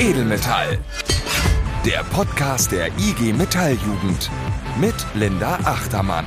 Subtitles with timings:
[0.00, 0.78] Edelmetall.
[1.84, 4.30] Der Podcast der IG Metalljugend
[4.80, 6.24] mit Linda Achtermann.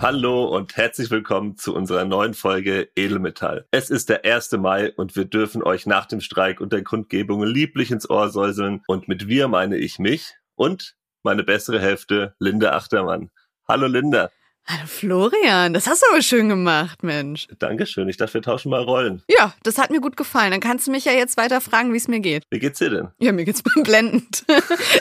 [0.00, 3.66] Hallo und herzlich willkommen zu unserer neuen Folge Edelmetall.
[3.70, 4.52] Es ist der 1.
[4.52, 8.82] Mai und wir dürfen euch nach dem Streik und der Kundgebung lieblich ins Ohr säuseln.
[8.86, 13.28] Und mit wir meine ich mich und meine bessere Hälfte, Linda Achtermann.
[13.68, 14.30] Hallo Linda.
[14.70, 17.48] Hallo Florian, das hast du aber schön gemacht, Mensch.
[17.58, 18.06] Dankeschön.
[18.10, 19.22] Ich dachte, wir tauschen mal Rollen.
[19.26, 20.50] Ja, das hat mir gut gefallen.
[20.50, 22.44] Dann kannst du mich ja jetzt weiter fragen, wie es mir geht.
[22.50, 23.08] Wie geht's dir denn?
[23.18, 24.44] Ja, mir geht's blendend.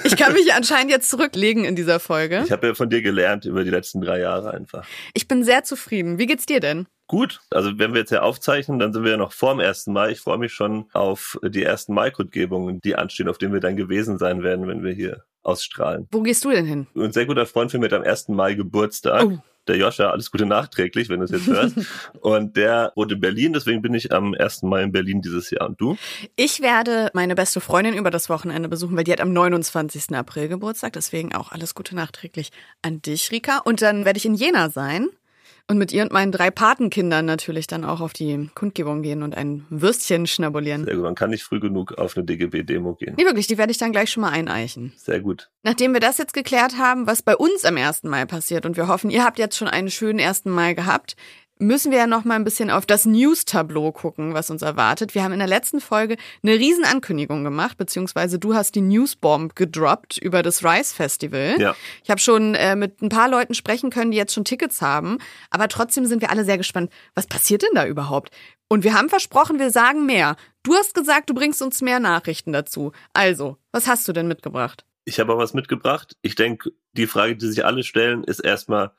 [0.05, 2.43] Ich kann mich anscheinend jetzt zurücklegen in dieser Folge.
[2.45, 4.85] Ich habe ja von dir gelernt über die letzten drei Jahre einfach.
[5.13, 6.17] Ich bin sehr zufrieden.
[6.17, 6.87] Wie geht's dir denn?
[7.07, 9.87] Gut, also wenn wir jetzt ja aufzeichnen, dann sind wir ja noch vor dem 1.
[9.87, 10.11] Mai.
[10.11, 14.17] Ich freue mich schon auf die ersten Mai-Kundgebungen, die anstehen, auf denen wir dann gewesen
[14.17, 16.07] sein werden, wenn wir hier ausstrahlen.
[16.11, 16.87] Wo gehst du denn hin?
[16.95, 18.29] Ein sehr guter Freund von mir hat am 1.
[18.29, 19.25] Mai Geburtstag.
[19.25, 19.37] Oh.
[19.67, 21.75] Der Joscha, alles Gute nachträglich, wenn du es jetzt hörst.
[22.19, 24.63] Und der wohnt in Berlin, deswegen bin ich am 1.
[24.63, 25.67] Mai in Berlin dieses Jahr.
[25.67, 25.97] Und du?
[26.35, 30.15] Ich werde meine beste Freundin über das Wochenende besuchen, weil die hat am 29.
[30.15, 30.93] April Geburtstag.
[30.93, 32.51] Deswegen auch alles Gute nachträglich
[32.81, 33.59] an dich, Rika.
[33.59, 35.09] Und dann werde ich in Jena sein.
[35.69, 39.35] Und mit ihr und meinen drei Patenkindern natürlich dann auch auf die Kundgebung gehen und
[39.35, 40.85] ein Würstchen schnabulieren.
[40.85, 43.15] Sehr gut, man kann nicht früh genug auf eine DGB-Demo gehen.
[43.17, 44.93] Nee, wirklich, die werde ich dann gleich schon mal eineichen.
[44.95, 45.49] Sehr gut.
[45.63, 48.03] Nachdem wir das jetzt geklärt haben, was bei uns am 1.
[48.03, 50.45] Mai passiert und wir hoffen, ihr habt jetzt schon einen schönen 1.
[50.45, 51.17] Mai gehabt,
[51.59, 55.15] müssen wir ja noch mal ein bisschen auf das News-Tableau gucken, was uns erwartet.
[55.15, 59.55] Wir haben in der letzten Folge eine riesen Ankündigung gemacht, beziehungsweise du hast die Newsbomb
[59.55, 61.55] gedroppt über das Rise Festival.
[61.59, 61.75] Ja.
[62.03, 65.17] Ich habe schon äh, mit ein paar Leuten sprechen können, die jetzt schon Tickets haben,
[65.49, 68.31] aber trotzdem sind wir alle sehr gespannt, was passiert denn da überhaupt?
[68.69, 70.35] Und wir haben versprochen, wir sagen mehr.
[70.63, 72.91] Du hast gesagt, du bringst uns mehr Nachrichten dazu.
[73.13, 74.85] Also, was hast du denn mitgebracht?
[75.05, 76.17] Ich habe was mitgebracht.
[76.21, 78.91] Ich denke, die Frage, die sich alle stellen, ist erstmal,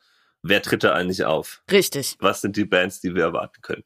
[0.42, 1.62] wer tritt da eigentlich auf?
[1.70, 2.17] Richtig.
[2.20, 3.84] Was sind die Bands, die wir erwarten können?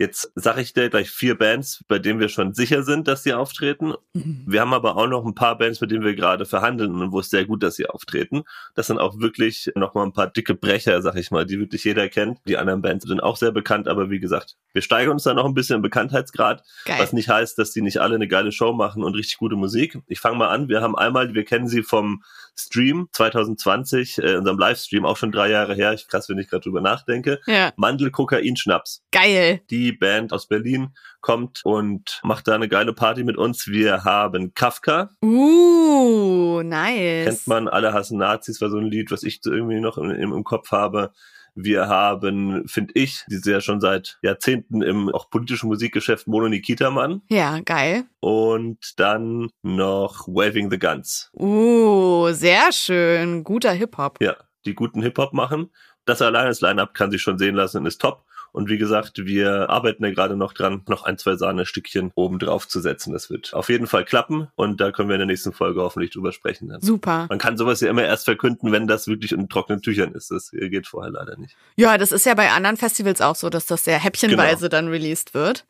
[0.00, 3.34] Jetzt sage ich dir gleich vier Bands, bei denen wir schon sicher sind, dass sie
[3.34, 3.92] auftreten.
[4.14, 7.20] Wir haben aber auch noch ein paar Bands, mit denen wir gerade verhandeln und wo
[7.20, 8.44] es sehr gut, dass sie auftreten.
[8.74, 12.08] Das sind auch wirklich nochmal ein paar dicke Brecher, sag ich mal, die wirklich jeder
[12.08, 12.38] kennt.
[12.46, 15.44] Die anderen Bands sind auch sehr bekannt, aber wie gesagt, wir steigern uns da noch
[15.44, 16.96] ein bisschen im Bekanntheitsgrad, Geil.
[16.98, 19.98] was nicht heißt, dass die nicht alle eine geile Show machen und richtig gute Musik.
[20.06, 20.70] Ich fange mal an.
[20.70, 22.22] Wir haben einmal, wir kennen sie vom
[22.56, 25.92] Stream 2020, äh, unserem Livestream, auch schon drei Jahre her.
[25.92, 27.40] Ich krass, wenn ich gerade drüber nachdenke.
[27.46, 27.72] Ja.
[27.76, 29.60] Mandel, Kokain, Schnaps Geil.
[29.70, 33.66] die Band aus Berlin kommt und macht da eine geile Party mit uns.
[33.66, 37.24] Wir haben Kafka, Uh, nice.
[37.26, 40.44] kennt man, alle hassen Nazis, war so ein Lied, was ich irgendwie noch im, im
[40.44, 41.12] Kopf habe.
[41.54, 46.48] Wir haben, finde ich, die sind ja schon seit Jahrzehnten im auch politischen Musikgeschäft Mono
[46.48, 47.22] Nikita Mann.
[47.28, 48.04] Ja, geil.
[48.20, 51.30] Und dann noch Waving the Guns.
[51.34, 53.44] Uh, sehr schön.
[53.44, 54.18] Guter Hip-Hop.
[54.20, 55.70] Ja, die guten Hip-Hop machen.
[56.04, 58.24] Das alleine, das Line-Up kann sich schon sehen lassen und ist top.
[58.52, 62.66] Und wie gesagt, wir arbeiten ja gerade noch dran, noch ein, zwei Sahnestückchen oben drauf
[62.68, 63.12] zu setzen.
[63.12, 66.10] Das wird auf jeden Fall klappen und da können wir in der nächsten Folge hoffentlich
[66.10, 66.68] drüber sprechen.
[66.68, 66.80] Dann.
[66.80, 67.26] Super.
[67.28, 70.30] Man kann sowas ja immer erst verkünden, wenn das wirklich in trockenen Tüchern ist.
[70.30, 71.56] Das geht vorher leider nicht.
[71.76, 74.68] Ja, das ist ja bei anderen Festivals auch so, dass das sehr häppchenweise Genau.
[74.68, 75.64] dann released wird.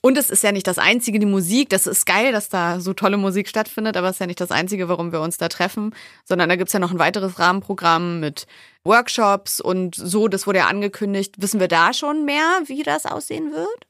[0.00, 1.68] Und es ist ja nicht das einzige, die Musik.
[1.70, 4.50] Das ist geil, dass da so tolle Musik stattfindet, aber es ist ja nicht das
[4.50, 8.46] einzige, warum wir uns da treffen, sondern da gibt's ja noch ein weiteres Rahmenprogramm mit
[8.84, 10.28] Workshops und so.
[10.28, 11.36] Das wurde ja angekündigt.
[11.38, 13.86] Wissen wir da schon mehr, wie das aussehen wird?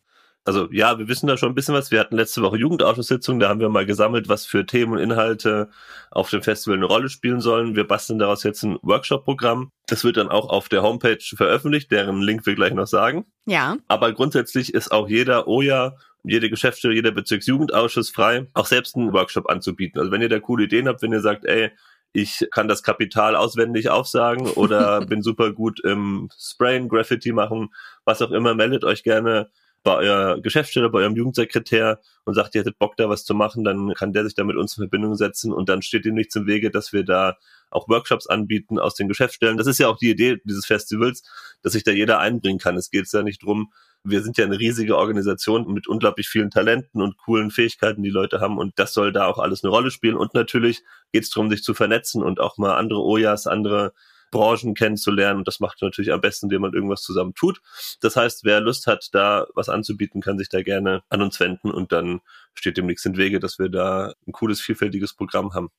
[0.46, 1.90] Also ja, wir wissen da schon ein bisschen was.
[1.90, 5.70] Wir hatten letzte Woche Jugendausschusssitzung, da haben wir mal gesammelt, was für Themen und Inhalte
[6.10, 7.76] auf dem Festival eine Rolle spielen sollen.
[7.76, 9.70] Wir basteln daraus jetzt ein Workshop-Programm.
[9.86, 13.24] Das wird dann auch auf der Homepage veröffentlicht, deren Link wir gleich noch sagen.
[13.46, 13.78] Ja.
[13.88, 19.48] Aber grundsätzlich ist auch jeder OJA, jede Geschäftsstelle, jeder Bezirksjugendausschuss frei, auch selbst einen Workshop
[19.48, 19.98] anzubieten.
[19.98, 21.70] Also wenn ihr da coole Ideen habt, wenn ihr sagt, ey,
[22.14, 28.22] ich kann das Kapital auswendig aufsagen oder bin super gut im Sprayen, Graffiti machen, was
[28.22, 29.50] auch immer, meldet euch gerne
[29.82, 33.64] bei eurer Geschäftsstelle, bei eurem Jugendsekretär und sagt, ihr hättet Bock da was zu machen,
[33.64, 36.36] dann kann der sich da mit uns in Verbindung setzen und dann steht ihm nichts
[36.36, 37.36] im Wege, dass wir da
[37.70, 39.58] auch Workshops anbieten aus den Geschäftsstellen.
[39.58, 41.22] Das ist ja auch die Idee dieses Festivals,
[41.62, 42.76] dass sich da jeder einbringen kann.
[42.76, 43.72] Es geht ja nicht drum,
[44.04, 48.40] wir sind ja eine riesige Organisation mit unglaublich vielen Talenten und coolen Fähigkeiten, die Leute
[48.40, 48.58] haben.
[48.58, 50.16] Und das soll da auch alles eine Rolle spielen.
[50.16, 53.94] Und natürlich geht es darum, sich zu vernetzen und auch mal andere Ojas, andere
[54.34, 55.38] Branchen kennenzulernen.
[55.38, 57.60] Und das macht natürlich am besten, indem man irgendwas zusammen tut.
[58.00, 61.70] Das heißt, wer Lust hat, da was anzubieten, kann sich da gerne an uns wenden
[61.70, 62.20] und dann
[62.54, 65.70] steht dem nichts in Wege, dass wir da ein cooles, vielfältiges Programm haben.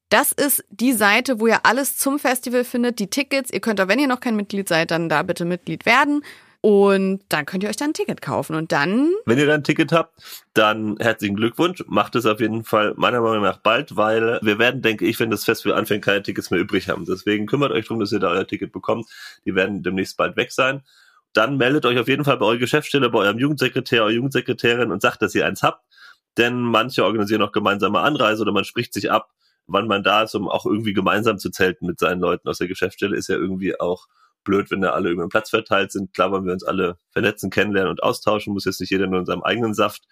[0.10, 3.52] Das ist die Seite, wo ihr alles zum Festival findet, die Tickets.
[3.52, 6.24] Ihr könnt auch, wenn ihr noch kein Mitglied seid, dann da bitte Mitglied werden.
[6.62, 8.56] Und dann könnt ihr euch dann ein Ticket kaufen.
[8.56, 9.12] Und dann.
[9.26, 10.20] Wenn ihr dann ein Ticket habt,
[10.56, 11.84] dann herzlichen Glückwunsch.
[11.88, 15.30] Macht es auf jeden Fall meiner Meinung nach bald, weil wir werden, denke ich, wenn
[15.30, 17.06] das Festival anfängt, keine Tickets mehr übrig haben.
[17.06, 19.08] Deswegen kümmert euch darum, dass ihr da euer Ticket bekommt.
[19.46, 20.82] Die werden demnächst bald weg sein.
[21.34, 25.04] Dann meldet euch auf jeden Fall bei eurer Geschäftsstelle, bei eurem Jugendsekretär, eurer Jugendsekretärin und
[25.04, 25.84] sagt, dass ihr eins habt.
[26.38, 29.35] Denn manche organisieren auch gemeinsame Anreise oder man spricht sich ab,
[29.68, 32.68] wann man da ist, um auch irgendwie gemeinsam zu zelten mit seinen Leuten aus der
[32.68, 33.16] Geschäftsstelle.
[33.16, 34.08] Ist ja irgendwie auch
[34.44, 36.14] blöd, wenn da alle über den Platz verteilt sind.
[36.14, 38.54] Klar wollen wir uns alle vernetzen, kennenlernen und austauschen.
[38.54, 40.04] Muss jetzt nicht jeder nur in seinem eigenen Saft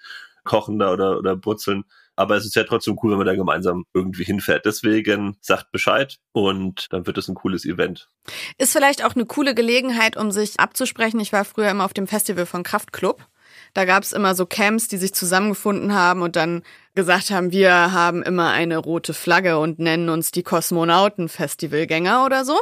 [0.44, 1.86] kochen da oder, oder brutzeln.
[2.16, 4.66] Aber es ist ja trotzdem cool, wenn man da gemeinsam irgendwie hinfährt.
[4.66, 8.10] Deswegen sagt Bescheid und dann wird es ein cooles Event.
[8.58, 11.20] Ist vielleicht auch eine coole Gelegenheit, um sich abzusprechen.
[11.20, 13.26] Ich war früher immer auf dem Festival von Kraftklub.
[13.74, 16.64] Da gab es immer so Camps, die sich zusammengefunden haben und dann
[16.96, 22.60] gesagt haben, wir haben immer eine rote Flagge und nennen uns die Kosmonauten-Festivalgänger oder so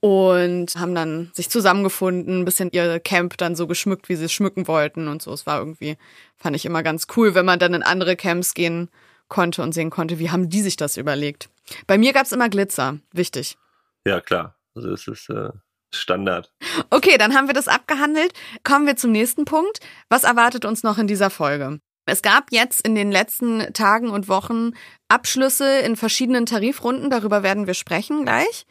[0.00, 4.32] und haben dann sich zusammengefunden, ein bisschen ihr Camp dann so geschmückt, wie sie es
[4.32, 5.32] schmücken wollten und so.
[5.32, 5.96] Es war irgendwie,
[6.36, 8.88] fand ich immer ganz cool, wenn man dann in andere Camps gehen
[9.28, 11.48] konnte und sehen konnte, wie haben die sich das überlegt.
[11.86, 13.58] Bei mir gab's immer Glitzer, wichtig.
[14.04, 14.56] Ja, klar.
[14.74, 15.50] Also es ist äh,
[15.94, 16.52] Standard.
[16.90, 18.32] Okay, dann haben wir das abgehandelt.
[18.64, 19.80] Kommen wir zum nächsten Punkt.
[20.08, 21.80] Was erwartet uns noch in dieser Folge?
[22.06, 24.72] Es gab jetzt in den letzten Tagen und Wochen
[25.08, 28.64] Abschlüsse in verschiedenen Tarifrunden, darüber werden wir sprechen gleich.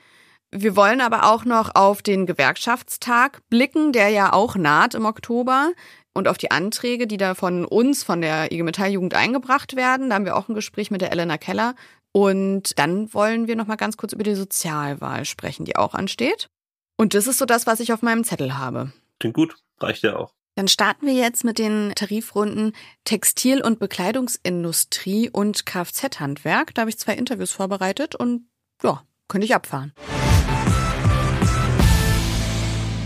[0.52, 5.72] Wir wollen aber auch noch auf den Gewerkschaftstag blicken, der ja auch naht im Oktober
[6.14, 10.10] und auf die Anträge, die da von uns, von der IG Metall Jugend eingebracht werden.
[10.10, 11.76] Da haben wir auch ein Gespräch mit der Elena Keller.
[12.14, 16.50] Und dann wollen wir noch mal ganz kurz über die Sozialwahl sprechen, die auch ansteht.
[16.98, 18.92] Und das ist so das, was ich auf meinem Zettel habe.
[19.20, 20.34] Klingt gut, reicht ja auch.
[20.56, 26.74] Dann starten wir jetzt mit den Tarifrunden Textil- und Bekleidungsindustrie und Kfz-Handwerk.
[26.74, 28.48] Da habe ich zwei Interviews vorbereitet und
[28.82, 29.94] ja, könnte ich abfahren.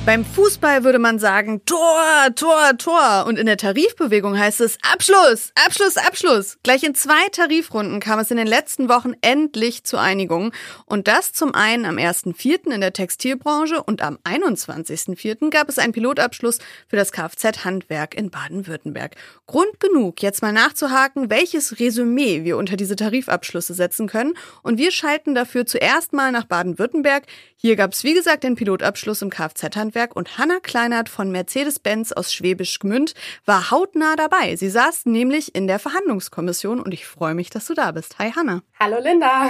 [0.09, 3.25] Beim Fußball würde man sagen Tor, Tor, Tor.
[3.27, 6.57] Und in der Tarifbewegung heißt es Abschluss, Abschluss, Abschluss.
[6.63, 10.51] Gleich in zwei Tarifrunden kam es in den letzten Wochen endlich zu Einigung.
[10.87, 12.71] Und das zum einen am 1.4.
[12.71, 15.51] in der Textilbranche und am 21.4.
[15.51, 16.57] gab es einen Pilotabschluss
[16.87, 19.15] für das Kfz-Handwerk in Baden-Württemberg.
[19.45, 24.33] Grund genug, jetzt mal nachzuhaken, welches Resümee wir unter diese Tarifabschlüsse setzen können.
[24.63, 27.27] Und wir schalten dafür zuerst mal nach Baden-Württemberg.
[27.57, 32.33] Hier gab es, wie gesagt, den Pilotabschluss im Kfz-Handwerk und Hanna Kleinert von Mercedes-Benz aus
[32.33, 33.13] Schwäbisch Gmünd
[33.45, 34.55] war hautnah dabei.
[34.55, 38.17] Sie saß nämlich in der Verhandlungskommission und ich freue mich, dass du da bist.
[38.17, 38.61] Hi Hanna.
[38.79, 39.49] Hallo Linda.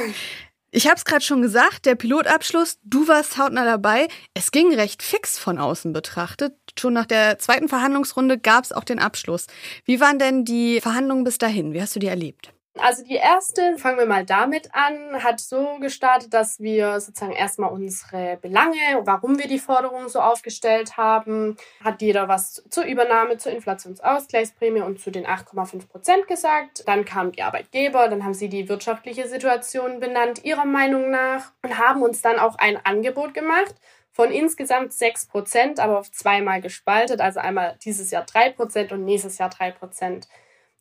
[0.72, 4.08] Ich habe es gerade schon gesagt, der Pilotabschluss, du warst hautnah dabei.
[4.34, 6.54] Es ging recht fix von außen betrachtet.
[6.78, 9.48] Schon nach der zweiten Verhandlungsrunde gab es auch den Abschluss.
[9.86, 11.74] Wie waren denn die Verhandlungen bis dahin?
[11.74, 12.54] Wie hast du die erlebt?
[12.82, 17.72] Also die erste, fangen wir mal damit an, hat so gestartet, dass wir sozusagen erstmal
[17.72, 23.52] unsere Belange, warum wir die Forderungen so aufgestellt haben, hat jeder was zur Übernahme, zur
[23.52, 26.88] Inflationsausgleichsprämie und zu den 8,5 Prozent gesagt.
[26.88, 31.78] Dann kamen die Arbeitgeber, dann haben sie die wirtschaftliche Situation benannt, ihrer Meinung nach, und
[31.78, 33.76] haben uns dann auch ein Angebot gemacht
[34.12, 39.06] von insgesamt 6 Prozent, aber auf zweimal gespaltet, also einmal dieses Jahr 3 Prozent und
[39.06, 40.28] nächstes Jahr 3 Prozent.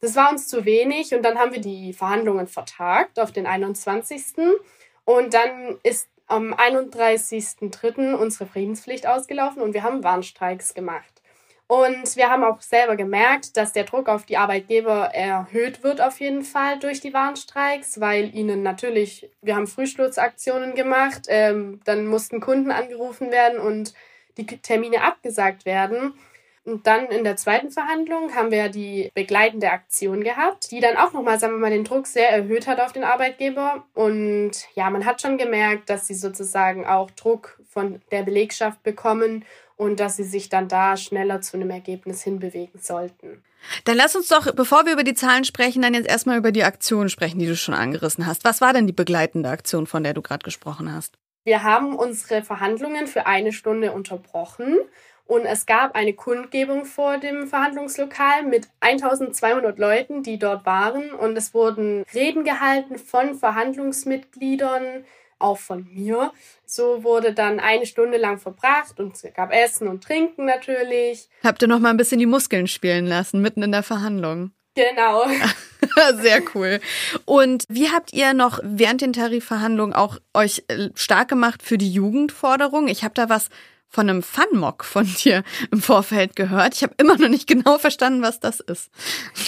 [0.00, 4.22] Das war uns zu wenig und dann haben wir die Verhandlungen vertagt auf den 21.
[5.04, 8.14] Und dann ist am 31.03.
[8.14, 11.18] unsere Friedenspflicht ausgelaufen und wir haben Warnstreiks gemacht.
[11.66, 16.18] Und wir haben auch selber gemerkt, dass der Druck auf die Arbeitgeber erhöht wird auf
[16.18, 22.40] jeden Fall durch die Warnstreiks, weil ihnen natürlich, wir haben Frühsturzaktionen gemacht, ähm, dann mussten
[22.40, 23.93] Kunden angerufen werden und
[24.38, 26.14] die Termine abgesagt werden.
[26.69, 31.15] Und dann in der zweiten Verhandlung haben wir die begleitende Aktion gehabt, die dann auch
[31.15, 33.87] nochmal, sagen wir mal, den Druck sehr erhöht hat auf den Arbeitgeber.
[33.94, 39.46] Und ja, man hat schon gemerkt, dass sie sozusagen auch Druck von der Belegschaft bekommen
[39.77, 43.43] und dass sie sich dann da schneller zu einem Ergebnis hinbewegen sollten.
[43.84, 46.65] Dann lass uns doch, bevor wir über die Zahlen sprechen, dann jetzt erstmal über die
[46.65, 48.44] Aktion sprechen, die du schon angerissen hast.
[48.44, 51.15] Was war denn die begleitende Aktion, von der du gerade gesprochen hast?
[51.44, 54.77] Wir haben unsere Verhandlungen für eine Stunde unterbrochen
[55.29, 61.13] und es gab eine Kundgebung vor dem Verhandlungslokal mit 1200 Leuten, die dort waren.
[61.13, 65.05] Und es wurden Reden gehalten von Verhandlungsmitgliedern,
[65.39, 66.32] auch von mir.
[66.65, 71.29] So wurde dann eine Stunde lang verbracht und es gab Essen und Trinken natürlich.
[71.44, 74.53] Habt ihr noch mal ein bisschen die Muskeln spielen lassen, mitten in der Verhandlung?
[74.75, 75.27] Genau.
[76.23, 76.81] Sehr cool.
[77.27, 81.93] Und wie habt ihr noch während den Tarifverhandlungen auch euch äh, stark gemacht für die
[81.93, 82.89] Jugendforderung?
[82.89, 83.51] Ich habe da was
[83.88, 86.74] von einem Funmock von dir im Vorfeld gehört.
[86.74, 88.90] Ich habe immer noch nicht genau verstanden, was das ist.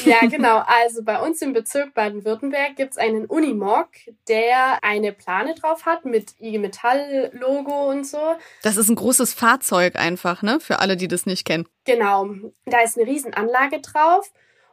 [0.04, 0.62] Ja, genau.
[0.66, 3.88] Also bei uns im Bezirk Baden-Württemberg gibt es einen Unimog,
[4.28, 8.36] der eine Plane drauf hat mit IG Metall-Logo und so.
[8.62, 10.60] Das ist ein großes Fahrzeug einfach, ne?
[10.60, 11.66] Für alle, die das nicht kennen.
[11.84, 12.30] Genau.
[12.66, 14.30] Da ist eine Riesenanlage drauf.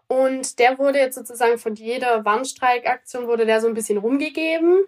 [0.08, 4.86] Und der wurde jetzt sozusagen von jeder Warnstreikaktion wurde der so ein bisschen rumgegeben.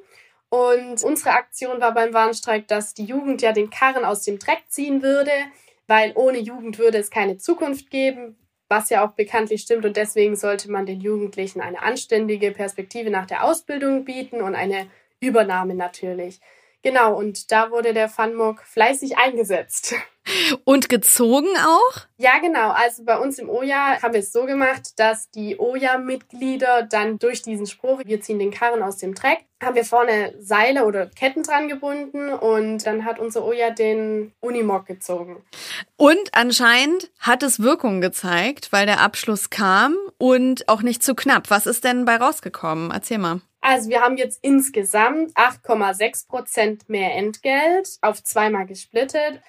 [0.50, 4.63] Und unsere Aktion war beim Warnstreik, dass die Jugend ja den Karren aus dem Dreck
[4.68, 5.32] ziehen würde,
[5.88, 8.36] weil ohne Jugend würde es keine Zukunft geben,
[8.68, 9.86] was ja auch bekanntlich stimmt.
[9.86, 14.88] Und deswegen sollte man den Jugendlichen eine anständige Perspektive nach der Ausbildung bieten und eine
[15.20, 16.39] Übernahme natürlich.
[16.82, 19.96] Genau, und da wurde der Funmock fleißig eingesetzt.
[20.63, 22.01] Und gezogen auch?
[22.17, 22.71] Ja, genau.
[22.71, 27.41] Also bei uns im OJA haben wir es so gemacht, dass die OJA-Mitglieder dann durch
[27.41, 31.43] diesen Spruch, wir ziehen den Karren aus dem Dreck, haben wir vorne Seile oder Ketten
[31.43, 35.43] dran gebunden und dann hat unser OJA den Unimog gezogen.
[35.98, 41.50] Und anscheinend hat es Wirkung gezeigt, weil der Abschluss kam und auch nicht zu knapp.
[41.50, 42.91] Was ist denn bei rausgekommen?
[42.91, 43.41] Erzähl mal.
[43.62, 49.41] Also wir haben jetzt insgesamt 8,6 Prozent mehr Entgelt auf zweimal gesplittet.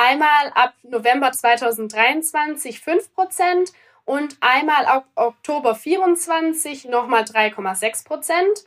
[0.00, 3.72] Einmal ab November 2023 5 Prozent
[4.04, 8.64] und einmal ab Oktober 24 nochmal 3,6 Prozent.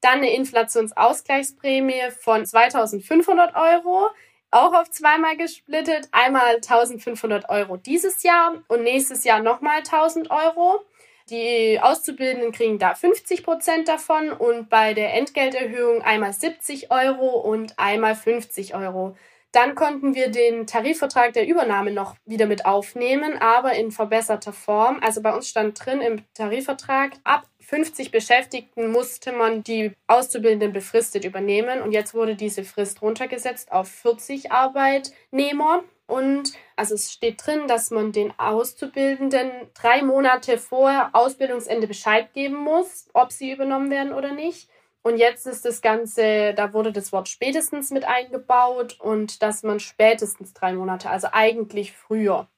[0.00, 4.08] Dann eine Inflationsausgleichsprämie von 2500 Euro,
[4.50, 6.08] auch auf zweimal gesplittet.
[6.12, 10.80] Einmal 1500 Euro dieses Jahr und nächstes Jahr nochmal 1000 Euro.
[11.28, 17.78] Die Auszubildenden kriegen da 50 Prozent davon und bei der Entgelterhöhung einmal 70 Euro und
[17.78, 19.14] einmal 50 Euro.
[19.52, 25.00] Dann konnten wir den Tarifvertrag der Übernahme noch wieder mit aufnehmen, aber in verbesserter Form.
[25.02, 31.24] Also bei uns stand drin im Tarifvertrag, ab 50 Beschäftigten musste man die Auszubildenden befristet
[31.24, 35.84] übernehmen und jetzt wurde diese Frist runtergesetzt auf 40 Arbeitnehmer.
[36.06, 42.56] Und also es steht drin, dass man den Auszubildenden drei Monate vor Ausbildungsende Bescheid geben
[42.56, 44.68] muss, ob sie übernommen werden oder nicht.
[45.02, 49.80] Und jetzt ist das Ganze, da wurde das Wort spätestens mit eingebaut und dass man
[49.80, 52.48] spätestens drei Monate, also eigentlich früher,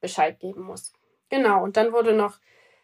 [0.00, 0.92] Bescheid geben muss.
[1.28, 2.38] Genau, und dann wurde noch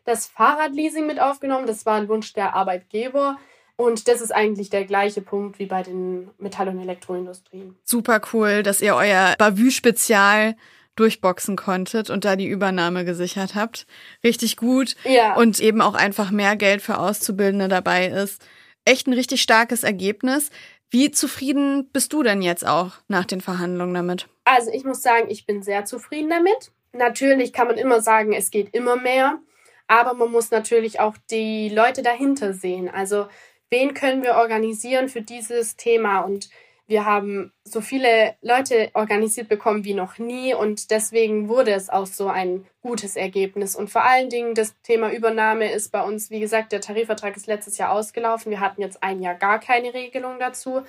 [0.04, 1.66] das Fahrradleasing mit aufgenommen.
[1.66, 3.38] Das war ein Wunsch der Arbeitgeber.
[3.76, 7.76] Und das ist eigentlich der gleiche Punkt wie bei den Metall- und Elektroindustrien.
[7.84, 10.54] Super cool, dass ihr euer Bavü-Spezial
[10.96, 13.86] durchboxen konntet und da die Übernahme gesichert habt.
[14.22, 14.94] Richtig gut.
[15.04, 15.34] Ja.
[15.34, 18.46] Und eben auch einfach mehr Geld für Auszubildende dabei ist.
[18.84, 20.50] Echt ein richtig starkes Ergebnis.
[20.90, 24.28] Wie zufrieden bist du denn jetzt auch nach den Verhandlungen damit?
[24.44, 26.72] Also ich muss sagen, ich bin sehr zufrieden damit.
[26.92, 29.40] Natürlich kann man immer sagen, es geht immer mehr.
[29.86, 32.88] Aber man muss natürlich auch die Leute dahinter sehen.
[32.88, 33.26] Also
[33.70, 36.20] wen können wir organisieren für dieses Thema?
[36.20, 36.48] Und
[36.86, 42.06] wir haben so viele Leute organisiert bekommen wie noch nie und deswegen wurde es auch
[42.06, 43.74] so ein gutes Ergebnis.
[43.74, 47.46] Und vor allen Dingen das Thema Übernahme ist bei uns, wie gesagt, der Tarifvertrag ist
[47.46, 48.50] letztes Jahr ausgelaufen.
[48.50, 50.82] Wir hatten jetzt ein Jahr gar keine Regelung dazu.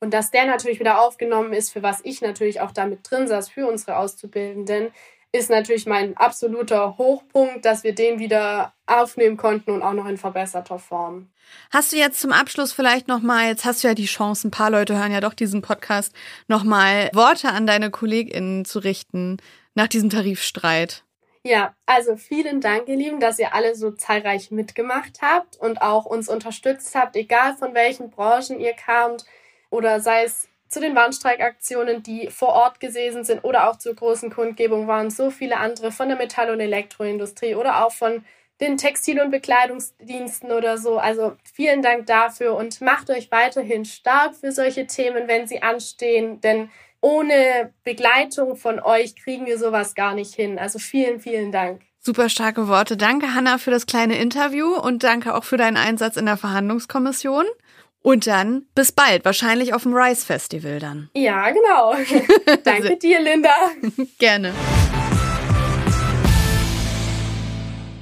[0.00, 3.48] Und dass der natürlich wieder aufgenommen ist, für was ich natürlich auch damit drin saß,
[3.48, 4.92] für unsere Auszubildenden,
[5.32, 10.16] ist natürlich mein absoluter Hochpunkt, dass wir den wieder aufnehmen konnten und auch noch in
[10.16, 11.30] verbesserter Form.
[11.70, 14.50] Hast du jetzt zum Abschluss vielleicht noch mal, jetzt hast du ja die Chance, ein
[14.50, 16.14] paar Leute hören ja doch diesen Podcast,
[16.46, 19.38] noch mal Worte an deine KollegInnen zu richten
[19.74, 21.04] nach diesem Tarifstreit?
[21.44, 26.04] Ja, also vielen Dank, ihr Lieben, dass ihr alle so zahlreich mitgemacht habt und auch
[26.04, 29.24] uns unterstützt habt, egal von welchen Branchen ihr kamt
[29.70, 34.30] oder sei es zu den Warnstreikaktionen, die vor Ort gewesen sind oder auch zur großen
[34.30, 38.24] Kundgebung waren so viele andere von der Metall- und Elektroindustrie oder auch von
[38.60, 40.98] den Textil- und Bekleidungsdiensten oder so.
[40.98, 46.40] Also vielen Dank dafür und macht euch weiterhin stark für solche Themen, wenn sie anstehen,
[46.40, 46.70] denn
[47.00, 50.58] ohne Begleitung von euch kriegen wir sowas gar nicht hin.
[50.58, 51.82] Also vielen, vielen Dank.
[52.00, 52.96] Super starke Worte.
[52.96, 57.44] Danke, Hanna, für das kleine Interview und danke auch für deinen Einsatz in der Verhandlungskommission.
[58.08, 61.10] Und dann bis bald, wahrscheinlich auf dem Rise Festival dann.
[61.12, 61.94] Ja, genau.
[62.64, 63.54] Danke dir, Linda.
[64.18, 64.54] Gerne.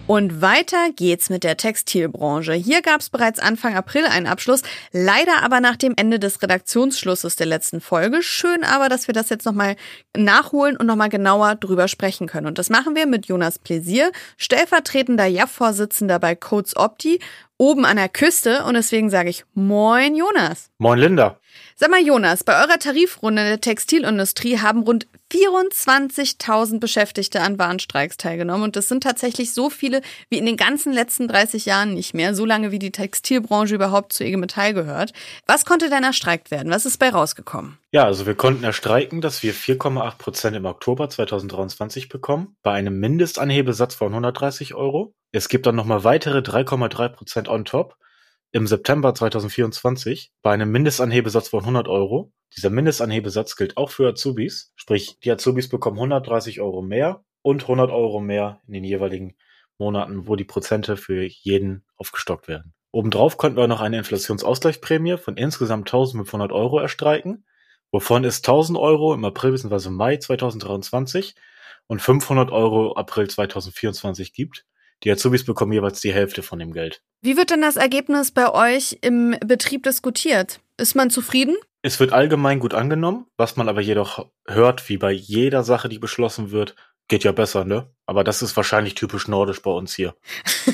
[0.06, 2.52] Und weiter geht's mit der Textilbranche.
[2.52, 7.34] Hier gab es bereits Anfang April einen Abschluss, leider aber nach dem Ende des Redaktionsschlusses
[7.34, 8.22] der letzten Folge.
[8.22, 9.74] Schön aber, dass wir das jetzt nochmal
[10.16, 12.46] nachholen und nochmal genauer drüber sprechen können.
[12.46, 17.18] Und das machen wir mit Jonas Pläsier, stellvertretender JAF-Vorsitzender bei Codes Opti,
[17.58, 18.62] oben an der Küste.
[18.62, 20.70] Und deswegen sage ich Moin, Jonas.
[20.78, 21.40] Moin, Linda.
[21.74, 28.64] Sag mal, Jonas, bei eurer Tarifrunde der Textilindustrie haben rund 24.000 Beschäftigte an Warnstreiks teilgenommen.
[28.64, 32.34] Und das sind tatsächlich so viele wie in den ganzen letzten 30 Jahren nicht mehr.
[32.34, 35.12] So lange wie die Textilbranche überhaupt zu IG Metall gehört.
[35.46, 36.72] Was konnte denn erstreikt werden?
[36.72, 37.78] Was ist bei rausgekommen?
[37.90, 42.56] Ja, also wir konnten erstreiken, dass wir 4,8 Prozent im Oktober 2023 bekommen.
[42.62, 45.14] Bei einem Mindestanhebesatz von 130 Euro.
[45.32, 47.96] Es gibt dann nochmal weitere 3,3 Prozent on top
[48.56, 52.32] im September 2024 bei einem Mindestanhebesatz von 100 Euro.
[52.56, 57.90] Dieser Mindestanhebesatz gilt auch für Azubis, sprich die Azubis bekommen 130 Euro mehr und 100
[57.90, 59.36] Euro mehr in den jeweiligen
[59.76, 62.72] Monaten, wo die Prozente für jeden aufgestockt werden.
[62.92, 67.44] Obendrauf konnten wir noch eine Inflationsausgleichsprämie von insgesamt 1500 Euro erstreiken,
[67.92, 69.90] wovon es 1000 Euro im April bzw.
[69.90, 71.34] Mai 2023
[71.88, 74.64] und 500 Euro April 2024 gibt.
[75.04, 77.02] Die Azubis bekommen jeweils die Hälfte von dem Geld.
[77.22, 80.60] Wie wird denn das Ergebnis bei euch im Betrieb diskutiert?
[80.78, 81.56] Ist man zufrieden?
[81.82, 85.98] Es wird allgemein gut angenommen, was man aber jedoch hört, wie bei jeder Sache, die
[85.98, 86.74] beschlossen wird,
[87.08, 87.88] geht ja besser, ne?
[88.06, 90.14] Aber das ist wahrscheinlich typisch nordisch bei uns hier.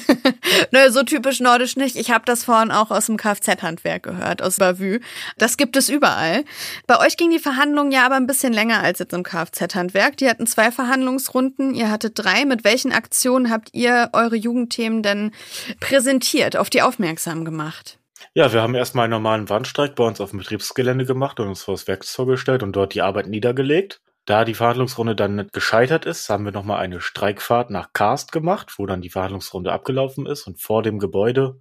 [0.71, 1.97] Nö, so typisch nordisch nicht.
[1.97, 5.01] Ich habe das vorhin auch aus dem Kfz-Handwerk gehört, aus Bavü.
[5.39, 6.45] Das gibt es überall.
[6.87, 10.19] Bei euch ging die Verhandlung ja aber ein bisschen länger als jetzt im Kfz-Handwerk.
[10.19, 12.45] Die hatten zwei Verhandlungsrunden, ihr hattet drei.
[12.45, 15.33] Mit welchen Aktionen habt ihr eure Jugendthemen denn
[15.81, 17.99] präsentiert, auf die aufmerksam gemacht?
[18.35, 21.63] Ja, wir haben erstmal einen normalen Warnstreik bei uns auf dem Betriebsgelände gemacht und uns
[21.63, 24.01] vor das Werkzeug gestellt und dort die Arbeit niedergelegt.
[24.25, 28.75] Da die Verhandlungsrunde dann nicht gescheitert ist, haben wir nochmal eine Streikfahrt nach Karst gemacht,
[28.79, 30.47] wo dann die Verhandlungsrunde abgelaufen ist.
[30.47, 31.59] Und vor dem Gebäude,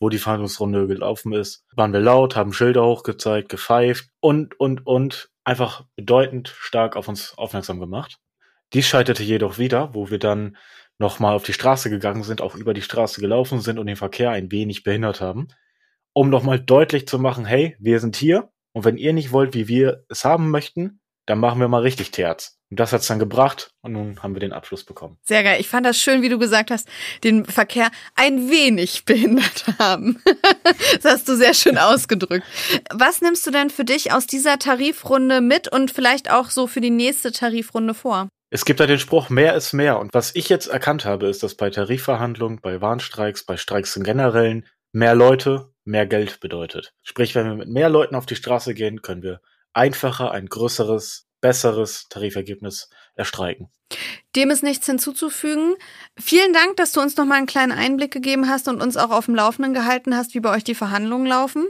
[0.00, 5.30] wo die Verhandlungsrunde gelaufen ist, waren wir laut, haben Schilder hochgezeigt, gepfeift und, und, und
[5.44, 8.18] einfach bedeutend stark auf uns aufmerksam gemacht.
[8.72, 10.56] Dies scheiterte jedoch wieder, wo wir dann
[10.98, 14.30] nochmal auf die Straße gegangen sind, auch über die Straße gelaufen sind und den Verkehr
[14.30, 15.48] ein wenig behindert haben,
[16.12, 19.68] um nochmal deutlich zu machen, hey, wir sind hier und wenn ihr nicht wollt, wie
[19.68, 22.58] wir es haben möchten, dann machen wir mal richtig Terz.
[22.70, 25.18] Und das hat's dann gebracht und nun haben wir den Abschluss bekommen.
[25.22, 25.58] Sehr geil.
[25.60, 26.88] Ich fand das schön, wie du gesagt hast,
[27.24, 30.22] den Verkehr ein wenig behindert haben.
[31.02, 32.46] das hast du sehr schön ausgedrückt.
[32.92, 36.80] Was nimmst du denn für dich aus dieser Tarifrunde mit und vielleicht auch so für
[36.80, 38.28] die nächste Tarifrunde vor?
[38.50, 39.98] Es gibt da den Spruch, mehr ist mehr.
[39.98, 44.02] Und was ich jetzt erkannt habe, ist, dass bei Tarifverhandlungen, bei Warnstreiks, bei Streiks im
[44.02, 46.94] Generellen mehr Leute, mehr Geld bedeutet.
[47.02, 49.40] Sprich, wenn wir mit mehr Leuten auf die Straße gehen, können wir
[49.72, 53.68] einfacher ein größeres, besseres Tarifergebnis erstreiken.
[54.36, 55.74] Dem ist nichts hinzuzufügen.
[56.18, 59.10] Vielen Dank, dass du uns noch mal einen kleinen Einblick gegeben hast und uns auch
[59.10, 61.66] auf dem Laufenden gehalten hast, wie bei euch die Verhandlungen laufen.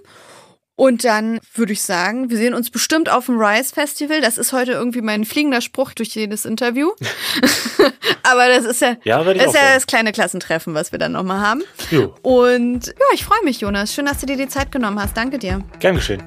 [0.74, 4.20] Und dann würde ich sagen, wir sehen uns bestimmt auf dem Rise Festival.
[4.20, 6.92] Das ist heute irgendwie mein fliegender Spruch durch jedes Interview.
[8.22, 11.40] Aber das ist ja, ja, das, ist ja das kleine Klassentreffen, was wir dann nochmal
[11.40, 11.64] haben.
[11.90, 12.14] Jo.
[12.22, 13.92] Und ja, ich freue mich, Jonas.
[13.92, 15.16] Schön, dass du dir die Zeit genommen hast.
[15.16, 15.64] Danke dir.
[15.80, 16.22] Gern geschehen.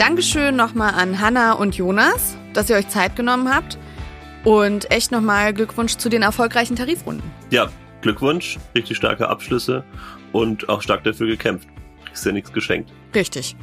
[0.00, 3.76] Dankeschön nochmal an Hanna und Jonas, dass ihr euch Zeit genommen habt.
[4.44, 7.30] Und echt nochmal Glückwunsch zu den erfolgreichen Tarifrunden.
[7.50, 7.68] Ja,
[8.00, 9.84] Glückwunsch, richtig starke Abschlüsse
[10.32, 11.68] und auch stark dafür gekämpft.
[12.14, 12.90] Ist ja nichts geschenkt.
[13.14, 13.56] Richtig.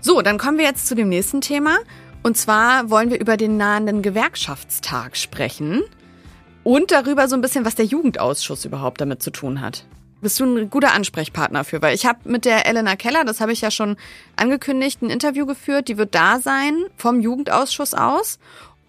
[0.00, 1.76] So, dann kommen wir jetzt zu dem nächsten Thema.
[2.24, 5.84] Und zwar wollen wir über den nahenden Gewerkschaftstag sprechen
[6.64, 9.86] und darüber so ein bisschen, was der Jugendausschuss überhaupt damit zu tun hat
[10.20, 13.52] bist du ein guter Ansprechpartner für, weil ich habe mit der Elena Keller, das habe
[13.52, 13.96] ich ja schon
[14.36, 18.38] angekündigt, ein Interview geführt, die wird da sein vom Jugendausschuss aus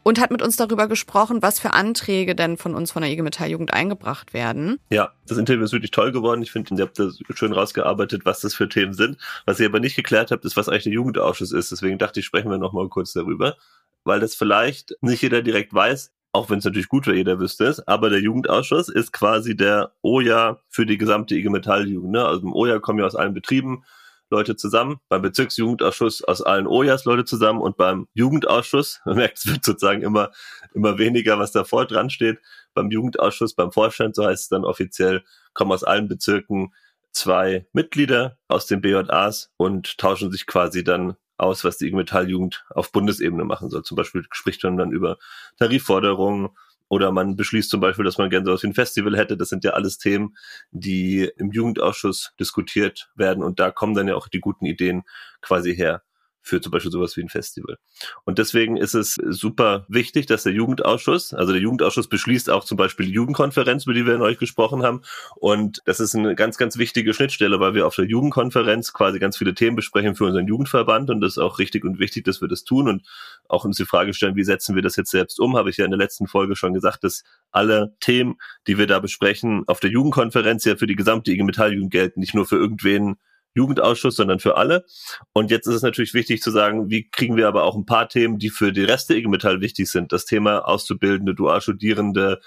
[0.04, 3.22] und hat mit uns darüber gesprochen, was für Anträge denn von uns von der IG
[3.22, 4.80] Metall Jugend eingebracht werden.
[4.89, 6.42] Ja, das Interview ist wirklich toll geworden.
[6.42, 9.18] Ich finde, ihr habt da schön rausgearbeitet, was das für Themen sind.
[9.46, 11.72] Was ihr aber nicht geklärt habt, ist, was eigentlich der Jugendausschuss ist.
[11.72, 13.58] Deswegen dachte ich, sprechen wir noch mal kurz darüber,
[14.04, 17.65] weil das vielleicht nicht jeder direkt weiß auch wenn es natürlich gut wäre, jeder wüsste
[17.65, 22.12] es, aber der Jugendausschuss ist quasi der OJA für die gesamte IG Metall-Jugend.
[22.12, 22.26] Ne?
[22.26, 23.84] Also im OJA kommen ja aus allen Betrieben
[24.32, 29.48] Leute zusammen, beim Bezirksjugendausschuss aus allen OJAs Leute zusammen und beim Jugendausschuss, man merkt, es
[29.48, 30.32] wird sozusagen immer,
[30.74, 32.39] immer weniger, was davor dran steht,
[32.76, 36.74] beim Jugendausschuss, beim Vorstand, so heißt es dann offiziell, kommen aus allen Bezirken
[37.12, 42.65] zwei Mitglieder aus den BJAs und tauschen sich quasi dann aus, was die IG Metall-Jugend
[42.69, 43.84] auf Bundesebene machen soll.
[43.84, 45.17] Zum Beispiel spricht man dann über
[45.58, 46.49] Tarifforderungen
[46.89, 49.38] oder man beschließt zum Beispiel, dass man gerne so was wie ein Festival hätte.
[49.38, 50.36] Das sind ja alles Themen,
[50.71, 55.04] die im Jugendausschuss diskutiert werden und da kommen dann ja auch die guten Ideen
[55.41, 56.02] quasi her
[56.50, 57.78] für zum Beispiel sowas wie ein Festival.
[58.26, 62.78] Und deswegen ist es super wichtig, dass der Jugendausschuss, also der Jugendausschuss beschließt auch zum
[62.78, 65.02] Beispiel die Jugendkonferenz, über die wir in euch gesprochen haben.
[65.36, 69.38] Und das ist eine ganz, ganz wichtige Schnittstelle, weil wir auf der Jugendkonferenz quasi ganz
[69.38, 71.10] viele Themen besprechen für unseren Jugendverband.
[71.10, 73.08] Und das ist auch richtig und wichtig, dass wir das tun und
[73.48, 75.86] auch uns die Frage stellen, wie setzen wir das jetzt selbst um, habe ich ja
[75.86, 79.90] in der letzten Folge schon gesagt, dass alle Themen, die wir da besprechen, auf der
[79.90, 83.18] Jugendkonferenz ja für die gesamte IG Metalljugend gelten, nicht nur für irgendwen
[83.56, 84.86] Jugendausschuss, sondern für alle.
[85.34, 88.10] Und jetzt ist es natürlich wichtig zu sagen, wie kriegen wir aber auch ein paar
[88.10, 90.12] Themen, die für die Rest der IG Metall wichtig sind.
[90.12, 92.40] Das Thema Auszubildende, Dualstudierende,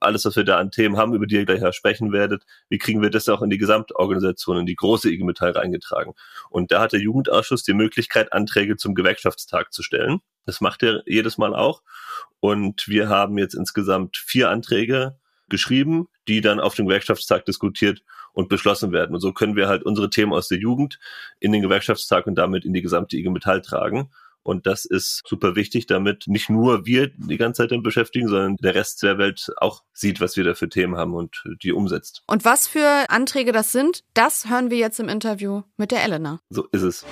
[0.00, 3.02] alles, was wir da an Themen haben, über die ihr gleich sprechen werdet, wie kriegen
[3.02, 6.14] wir das auch in die Gesamtorganisation, in die große IG Metall reingetragen?
[6.48, 10.20] Und da hat der Jugendausschuss die Möglichkeit, Anträge zum Gewerkschaftstag zu stellen.
[10.46, 11.82] Das macht er jedes Mal auch.
[12.40, 15.18] Und wir haben jetzt insgesamt vier Anträge
[15.48, 19.14] geschrieben, die dann auf dem Gewerkschaftstag diskutiert und beschlossen werden.
[19.14, 20.98] Und so können wir halt unsere Themen aus der Jugend
[21.38, 24.10] in den Gewerkschaftstag und damit in die gesamte IG Metall tragen.
[24.42, 28.56] Und das ist super wichtig, damit nicht nur wir die ganze Zeit damit beschäftigen, sondern
[28.56, 32.22] der Rest der Welt auch sieht, was wir da für Themen haben und die umsetzt.
[32.26, 36.40] Und was für Anträge das sind, das hören wir jetzt im Interview mit der Elena.
[36.48, 37.04] So ist es.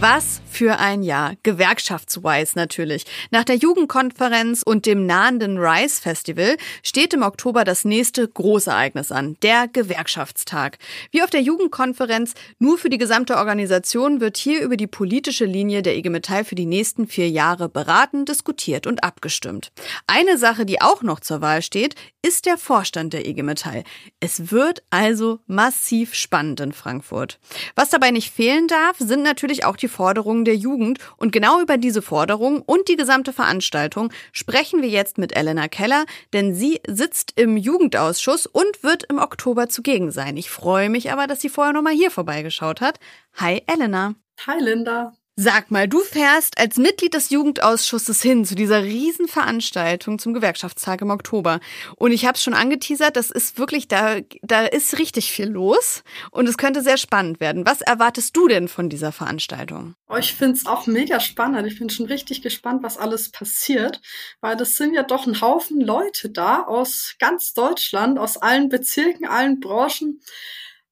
[0.00, 1.34] Was für ein Jahr.
[1.42, 3.04] Gewerkschaftswise natürlich.
[3.30, 9.36] Nach der Jugendkonferenz und dem nahenden Rise Festival steht im Oktober das nächste Großereignis an,
[9.42, 10.78] der Gewerkschaftstag.
[11.10, 15.82] Wie auf der Jugendkonferenz, nur für die gesamte Organisation wird hier über die politische Linie
[15.82, 19.72] der IG Metall für die nächsten vier Jahre beraten, diskutiert und abgestimmt.
[20.06, 23.84] Eine Sache, die auch noch zur Wahl steht, ist der Vorstand der IG Metall.
[24.18, 27.38] Es wird also massiv spannend in Frankfurt.
[27.74, 30.98] Was dabei nicht fehlen darf, sind natürlich auch die Forderungen der Jugend.
[31.16, 36.04] Und genau über diese Forderungen und die gesamte Veranstaltung sprechen wir jetzt mit Elena Keller,
[36.32, 40.36] denn sie sitzt im Jugendausschuss und wird im Oktober zugegen sein.
[40.36, 42.98] Ich freue mich aber, dass sie vorher nochmal hier vorbeigeschaut hat.
[43.34, 44.14] Hi Elena.
[44.46, 45.12] Hi Linda.
[45.42, 51.08] Sag mal, du fährst als Mitglied des Jugendausschusses hin zu dieser Riesenveranstaltung zum Gewerkschaftstag im
[51.08, 51.60] Oktober.
[51.96, 56.02] Und ich habe es schon angeteasert, das ist wirklich, da, da ist richtig viel los
[56.30, 57.64] und es könnte sehr spannend werden.
[57.64, 59.94] Was erwartest du denn von dieser Veranstaltung?
[60.10, 61.66] Oh, ich finde es auch mega spannend.
[61.66, 64.02] Ich bin schon richtig gespannt, was alles passiert,
[64.42, 69.26] weil das sind ja doch ein Haufen Leute da aus ganz Deutschland, aus allen Bezirken,
[69.26, 70.20] allen Branchen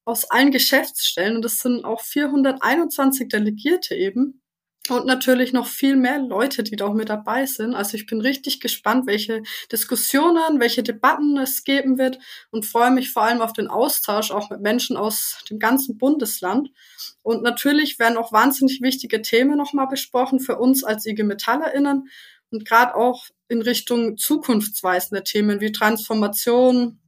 [0.09, 4.38] aus allen Geschäftsstellen und es sind auch 421 Delegierte eben
[4.91, 7.73] und natürlich noch viel mehr Leute, die da auch mit dabei sind.
[7.75, 12.19] Also ich bin richtig gespannt, welche Diskussionen, welche Debatten es geben wird
[12.51, 16.69] und freue mich vor allem auf den Austausch auch mit Menschen aus dem ganzen Bundesland.
[17.21, 22.09] Und natürlich werden auch wahnsinnig wichtige Themen nochmal besprochen für uns als IG MetallerInnen
[22.51, 26.99] und gerade auch in Richtung zukunftsweisende Themen wie Transformation,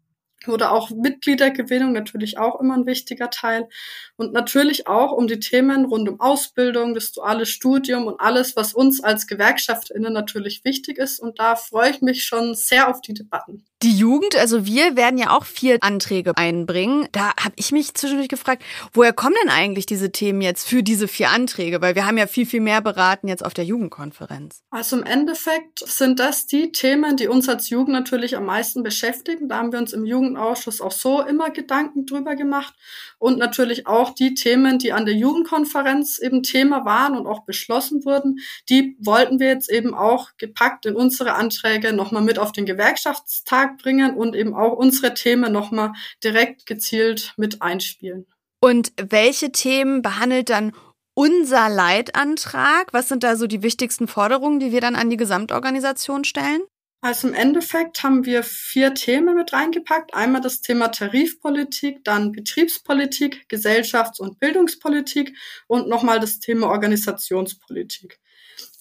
[0.48, 3.68] oder auch Mitgliedergewinnung natürlich auch immer ein wichtiger Teil.
[4.16, 8.74] Und natürlich auch um die Themen rund um Ausbildung, das duale Studium und alles, was
[8.74, 11.20] uns als GewerkschaftInnen natürlich wichtig ist.
[11.20, 13.66] Und da freue ich mich schon sehr auf die Debatten.
[13.84, 17.08] Die Jugend, also wir werden ja auch vier Anträge einbringen.
[17.14, 18.64] Da habe ich mich zwischendurch gefragt,
[18.94, 21.82] woher kommen denn eigentlich diese Themen jetzt für diese vier Anträge?
[21.82, 24.62] Weil wir haben ja viel, viel mehr beraten jetzt auf der Jugendkonferenz.
[24.70, 29.50] Also im Endeffekt sind das die Themen, die uns als Jugend natürlich am meisten beschäftigen.
[29.50, 32.76] Da haben wir uns im Jugendausschuss auch so immer Gedanken drüber gemacht.
[33.18, 38.06] Und natürlich auch die Themen, die an der Jugendkonferenz eben Thema waren und auch beschlossen
[38.06, 42.68] wurden, die wollten wir jetzt eben auch gepackt in unsere Anträge nochmal mit auf den
[42.68, 48.28] Gewerkschaftstag Markt bringen und eben auch unsere Themen nochmal direkt gezielt mit einspielen.
[48.62, 50.74] Und welche Themen behandelt dann
[51.14, 52.94] unser Leitantrag?
[52.94, 56.62] Was sind da so die wichtigsten Forderungen, die wir dann an die Gesamtorganisation stellen?
[57.04, 60.14] Also im Endeffekt haben wir vier Themen mit reingepackt.
[60.14, 68.20] Einmal das Thema Tarifpolitik, dann Betriebspolitik, Gesellschafts- und Bildungspolitik und nochmal das Thema Organisationspolitik.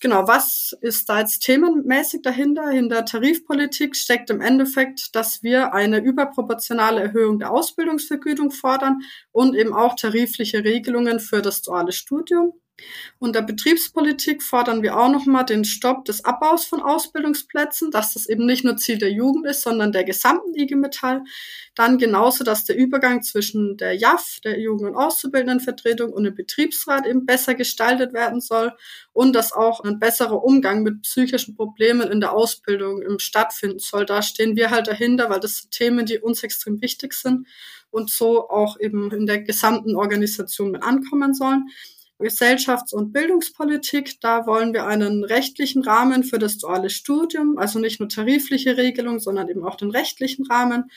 [0.01, 2.69] Genau, was ist da jetzt themenmäßig dahinter?
[2.71, 9.01] Hinter Tarifpolitik steckt im Endeffekt, dass wir eine überproportionale Erhöhung der Ausbildungsvergütung fordern
[9.33, 12.53] und eben auch tarifliche Regelungen für das duale Studium.
[13.19, 18.47] Unter Betriebspolitik fordern wir auch nochmal den Stopp des Abbaus von Ausbildungsplätzen, dass das eben
[18.47, 21.23] nicht nur Ziel der Jugend ist, sondern der gesamten IG Metall.
[21.75, 27.07] Dann genauso, dass der Übergang zwischen der JAF, der Jugend- und Auszubildendenvertretung und dem Betriebsrat
[27.07, 28.73] eben besser gestaltet werden soll
[29.13, 34.07] und dass auch ein besserer Umgang mit psychischen Problemen in der Ausbildung stattfinden soll.
[34.07, 37.47] Da stehen wir halt dahinter, weil das sind Themen, die uns extrem wichtig sind
[37.91, 41.69] und so auch eben in der gesamten Organisation mit ankommen sollen.
[42.21, 44.21] Gesellschafts- und Bildungspolitik.
[44.21, 49.21] Da wollen wir einen rechtlichen Rahmen für das duale Studium, also nicht nur tarifliche Regelung,
[49.21, 50.91] sondern eben auch den rechtlichen Rahmen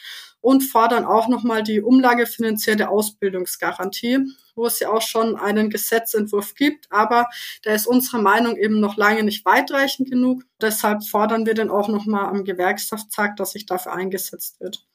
[0.43, 4.19] und fordern auch nochmal die umlagefinanzierte Ausbildungsgarantie,
[4.55, 7.29] wo es ja auch schon einen Gesetzentwurf gibt, aber
[7.63, 10.43] der ist unserer Meinung eben noch lange nicht weitreichend genug.
[10.59, 14.85] Deshalb fordern wir den auch nochmal am Gewerkschaftstag, dass sich dafür eingesetzt wird.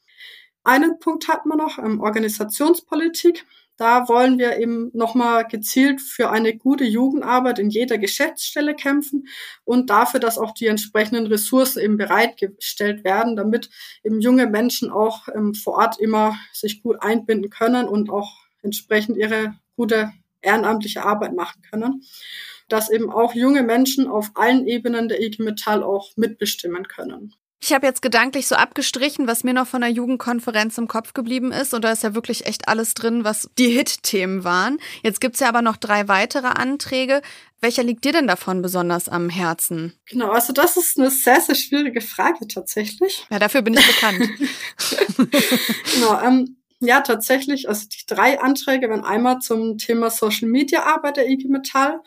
[0.64, 3.46] Einen Punkt hatten wir noch, ähm, Organisationspolitik.
[3.78, 9.28] Da wollen wir eben nochmal gezielt für eine gute Jugendarbeit in jeder Geschäftsstelle kämpfen
[9.64, 13.70] und dafür, dass auch die entsprechenden Ressourcen eben bereitgestellt werden, damit
[14.02, 19.16] eben junge Menschen auch ähm, vor Ort immer sich gut einbinden können und auch entsprechend
[19.16, 20.10] ihre gute
[20.42, 22.02] ehrenamtliche Arbeit machen können.
[22.68, 27.32] Dass eben auch junge Menschen auf allen Ebenen der IG Metall auch mitbestimmen können.
[27.60, 31.50] Ich habe jetzt gedanklich so abgestrichen, was mir noch von der Jugendkonferenz im Kopf geblieben
[31.50, 31.74] ist.
[31.74, 34.78] Und da ist ja wirklich echt alles drin, was die Hit-Themen waren.
[35.02, 37.20] Jetzt gibt's ja aber noch drei weitere Anträge.
[37.60, 39.94] Welcher liegt dir denn davon besonders am Herzen?
[40.06, 43.26] Genau, also das ist eine sehr, sehr schwierige Frage tatsächlich.
[43.28, 44.28] Ja, dafür bin ich bekannt.
[45.94, 51.16] genau, ähm, ja, tatsächlich, also die drei Anträge werden einmal zum Thema Social Media Arbeit
[51.16, 52.00] der IG Metall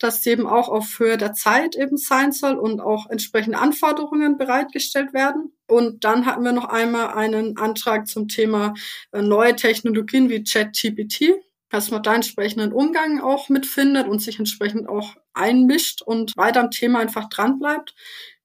[0.00, 5.12] dass eben auch auf Höhe der Zeit eben sein soll und auch entsprechende Anforderungen bereitgestellt
[5.12, 5.52] werden.
[5.68, 8.74] Und dann hatten wir noch einmal einen Antrag zum Thema
[9.12, 11.34] äh, neue Technologien wie ChatGPT,
[11.68, 16.70] dass man da entsprechenden Umgang auch mitfindet und sich entsprechend auch einmischt und weiter am
[16.70, 17.94] Thema einfach dran bleibt.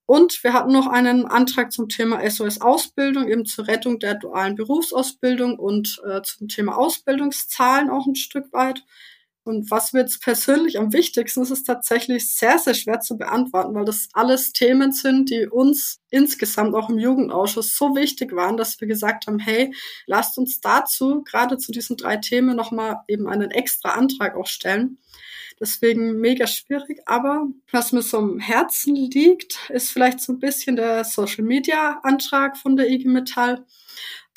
[0.06, 4.56] Und wir hatten noch einen Antrag zum Thema SOS Ausbildung, eben zur Rettung der dualen
[4.56, 8.84] Berufsausbildung und äh, zum Thema Ausbildungszahlen auch ein Stück weit.
[9.46, 13.76] Und was mir jetzt persönlich am wichtigsten ist, ist tatsächlich sehr, sehr schwer zu beantworten,
[13.76, 18.82] weil das alles Themen sind, die uns insgesamt auch im Jugendausschuss so wichtig waren, dass
[18.82, 19.72] wir gesagt haben, hey,
[20.08, 24.98] lasst uns dazu, gerade zu diesen drei Themen, nochmal eben einen extra Antrag auch stellen.
[25.60, 27.00] Deswegen mega schwierig.
[27.06, 32.00] Aber was mir so am Herzen liegt, ist vielleicht so ein bisschen der Social Media
[32.04, 33.66] Antrag von der IG Metall.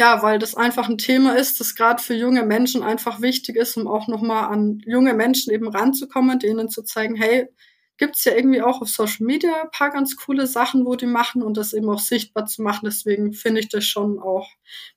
[0.01, 3.77] Ja, weil das einfach ein Thema ist, das gerade für junge Menschen einfach wichtig ist,
[3.77, 7.49] um auch nochmal an junge Menschen eben ranzukommen, denen zu zeigen, hey,
[7.97, 11.43] gibt's ja irgendwie auch auf Social Media ein paar ganz coole Sachen, wo die machen
[11.43, 12.85] und das eben auch sichtbar zu machen.
[12.85, 14.49] Deswegen finde ich das schon auch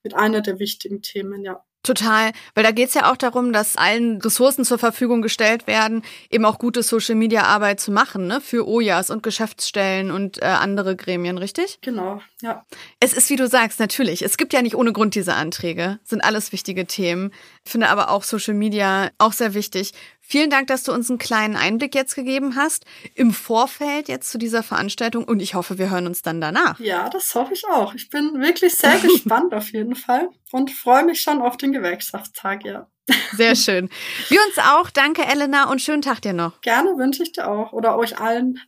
[0.04, 1.64] mit einer der wichtigen Themen, ja.
[1.84, 6.46] Total, weil da geht's ja auch darum, dass allen Ressourcen zur Verfügung gestellt werden, eben
[6.46, 8.40] auch gute Social-Media-Arbeit zu machen, ne?
[8.40, 11.80] Für OJAs und Geschäftsstellen und äh, andere Gremien, richtig?
[11.82, 12.66] Genau, ja.
[13.00, 14.22] Es ist, wie du sagst, natürlich.
[14.22, 16.00] Es gibt ja nicht ohne Grund diese Anträge.
[16.04, 17.32] Sind alles wichtige Themen.
[17.64, 19.94] Finde aber auch Social Media auch sehr wichtig.
[20.20, 24.38] Vielen Dank, dass du uns einen kleinen Einblick jetzt gegeben hast im Vorfeld jetzt zu
[24.38, 26.80] dieser Veranstaltung und ich hoffe, wir hören uns dann danach.
[26.80, 27.94] Ja, das hoffe ich auch.
[27.94, 32.66] Ich bin wirklich sehr gespannt auf jeden Fall und freue mich schon auf den Gewerkschaftstag,
[32.66, 32.88] ja.
[33.36, 33.90] Sehr schön.
[34.30, 34.90] Wir uns auch.
[34.90, 36.62] Danke, Elena, und schönen Tag dir noch.
[36.62, 38.60] Gerne wünsche ich dir auch oder euch allen.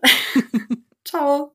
[1.06, 1.54] Ciao.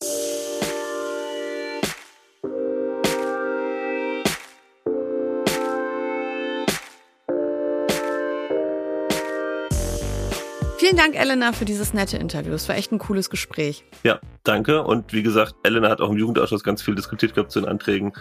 [10.78, 12.52] Vielen Dank, Elena, für dieses nette Interview.
[12.52, 13.84] Es war echt ein cooles Gespräch.
[14.04, 14.84] Ja, danke.
[14.84, 18.12] Und wie gesagt, Elena hat auch im Jugendausschuss ganz viel diskutiert gehabt zu den Anträgen.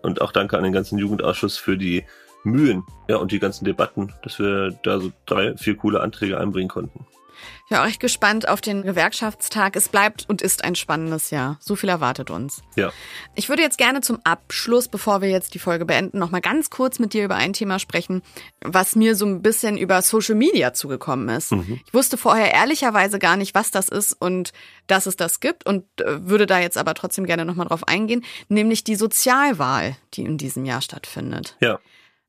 [0.00, 2.04] Und auch danke an den ganzen Jugendausschuss für die
[2.42, 6.68] Mühen ja, und die ganzen Debatten, dass wir da so drei, vier coole Anträge einbringen
[6.68, 7.06] konnten.
[7.66, 9.74] Ich bin auch echt gespannt auf den Gewerkschaftstag.
[9.74, 11.58] Es bleibt und ist ein spannendes Jahr.
[11.60, 12.62] So viel erwartet uns.
[12.76, 12.92] Ja.
[13.34, 16.70] Ich würde jetzt gerne zum Abschluss, bevor wir jetzt die Folge beenden, noch mal ganz
[16.70, 18.22] kurz mit dir über ein Thema sprechen,
[18.60, 21.50] was mir so ein bisschen über Social Media zugekommen ist.
[21.50, 21.80] Mhm.
[21.84, 24.52] Ich wusste vorher ehrlicherweise gar nicht, was das ist und
[24.86, 27.88] dass es das gibt und äh, würde da jetzt aber trotzdem gerne noch mal drauf
[27.88, 31.56] eingehen, nämlich die Sozialwahl, die in diesem Jahr stattfindet.
[31.58, 31.80] Ja.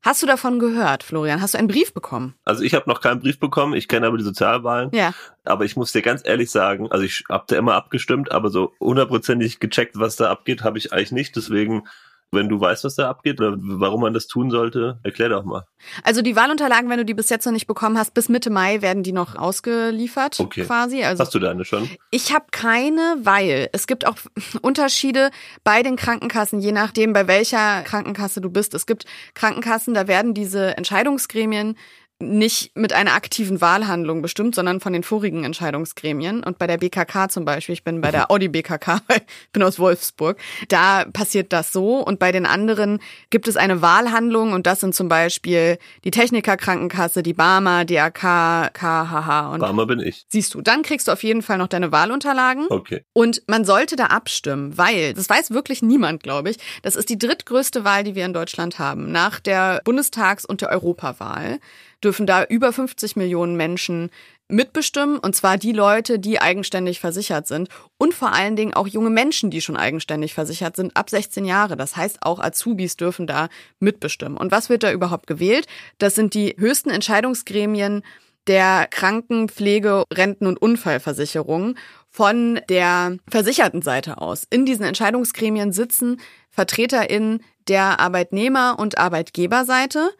[0.02, 1.42] Hast du davon gehört, Florian?
[1.42, 2.34] Hast du einen Brief bekommen?
[2.44, 3.74] Also ich habe noch keinen Brief bekommen.
[3.74, 4.90] Ich kenne aber die Sozialwahlen.
[4.92, 5.12] Ja.
[5.44, 8.72] Aber ich muss dir ganz ehrlich sagen, also ich habe da immer abgestimmt, aber so
[8.80, 11.36] hundertprozentig gecheckt, was da abgeht, habe ich eigentlich nicht.
[11.36, 11.82] Deswegen
[12.30, 15.64] wenn du weißt, was da abgeht oder warum man das tun sollte, erklär doch mal.
[16.02, 18.82] Also die Wahlunterlagen, wenn du die bis jetzt noch nicht bekommen hast, bis Mitte Mai
[18.82, 20.64] werden die noch ausgeliefert okay.
[20.64, 21.02] quasi.
[21.04, 21.88] Also hast du deine schon?
[22.10, 24.16] Ich habe keine, weil es gibt auch
[24.62, 25.30] Unterschiede
[25.64, 28.74] bei den Krankenkassen, je nachdem, bei welcher Krankenkasse du bist.
[28.74, 31.76] Es gibt Krankenkassen, da werden diese Entscheidungsgremien
[32.20, 36.42] nicht mit einer aktiven Wahlhandlung bestimmt, sondern von den vorigen Entscheidungsgremien.
[36.42, 39.78] Und bei der BKK zum Beispiel, ich bin bei der Audi BKK, ich bin aus
[39.78, 40.36] Wolfsburg,
[40.68, 41.98] da passiert das so.
[41.98, 42.98] Und bei den anderen
[43.30, 48.74] gibt es eine Wahlhandlung und das sind zum Beispiel die Technikerkrankenkasse, die Barmer, die AK,
[48.74, 49.60] KHH und.
[49.60, 50.24] Barmer bin ich.
[50.28, 52.66] Siehst du, dann kriegst du auf jeden Fall noch deine Wahlunterlagen.
[52.68, 53.04] Okay.
[53.12, 57.18] Und man sollte da abstimmen, weil, das weiß wirklich niemand, glaube ich, das ist die
[57.18, 61.60] drittgrößte Wahl, die wir in Deutschland haben, nach der Bundestags- und der Europawahl
[62.02, 64.10] dürfen da über 50 Millionen Menschen
[64.48, 69.10] mitbestimmen, und zwar die Leute, die eigenständig versichert sind und vor allen Dingen auch junge
[69.10, 71.76] Menschen, die schon eigenständig versichert sind, ab 16 Jahre.
[71.76, 74.38] Das heißt, auch Azubis dürfen da mitbestimmen.
[74.38, 75.66] Und was wird da überhaupt gewählt?
[75.98, 78.02] Das sind die höchsten Entscheidungsgremien
[78.46, 81.76] der Kranken-, Pflege-, Renten- und Unfallversicherung
[82.08, 84.44] von der versicherten Seite aus.
[84.48, 90.10] In diesen Entscheidungsgremien sitzen VertreterInnen der Arbeitnehmer- und Arbeitgeberseite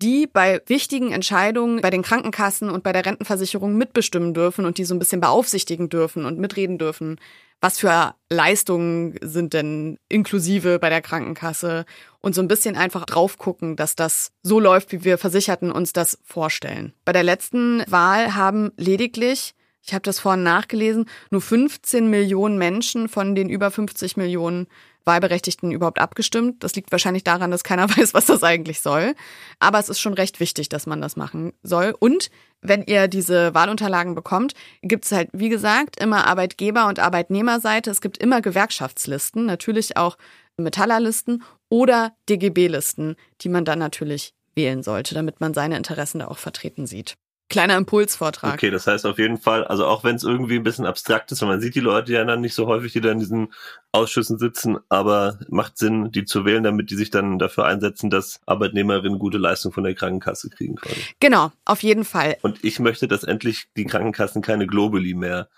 [0.00, 4.84] die bei wichtigen Entscheidungen bei den Krankenkassen und bei der Rentenversicherung mitbestimmen dürfen und die
[4.84, 7.20] so ein bisschen beaufsichtigen dürfen und mitreden dürfen.
[7.60, 11.84] Was für Leistungen sind denn inklusive bei der Krankenkasse
[12.20, 15.92] und so ein bisschen einfach drauf gucken, dass das so läuft, wie wir Versicherten uns
[15.92, 16.92] das vorstellen.
[17.04, 19.54] Bei der letzten Wahl haben lediglich
[19.88, 24.66] ich habe das vorhin nachgelesen, nur 15 Millionen Menschen von den über 50 Millionen
[25.08, 26.62] Wahlberechtigten überhaupt abgestimmt.
[26.62, 29.16] Das liegt wahrscheinlich daran, dass keiner weiß, was das eigentlich soll.
[29.58, 31.92] Aber es ist schon recht wichtig, dass man das machen soll.
[31.98, 37.90] Und wenn ihr diese Wahlunterlagen bekommt, gibt es halt, wie gesagt, immer Arbeitgeber- und Arbeitnehmerseite.
[37.90, 40.16] Es gibt immer Gewerkschaftslisten, natürlich auch
[40.56, 46.38] Metallerlisten oder DGB-Listen, die man dann natürlich wählen sollte, damit man seine Interessen da auch
[46.38, 47.16] vertreten sieht.
[47.48, 48.54] Kleiner Impulsvortrag.
[48.54, 51.40] Okay, das heißt auf jeden Fall, also auch wenn es irgendwie ein bisschen abstrakt ist,
[51.42, 53.52] und man sieht die Leute ja dann nicht so häufig, die da in diesen
[53.90, 58.40] Ausschüssen sitzen, aber macht Sinn, die zu wählen, damit die sich dann dafür einsetzen, dass
[58.44, 61.00] Arbeitnehmerinnen gute Leistung von der Krankenkasse kriegen können.
[61.20, 62.36] Genau, auf jeden Fall.
[62.42, 65.48] Und ich möchte, dass endlich die Krankenkassen keine Globally mehr